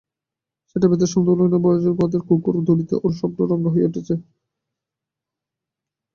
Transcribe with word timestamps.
সেই 0.69 0.89
ব্যথায় 0.89 1.11
সন্ধেবেলাকার 1.13 1.63
ব্রজের 1.63 1.93
পথের 1.99 2.21
গোখুর-ধূলিতে 2.27 2.95
ওর 2.97 3.11
স্বপ্ন 3.19 3.39
রাঙা 3.49 3.69
হয়ে 3.73 3.87
উঠেছে। 3.89 4.13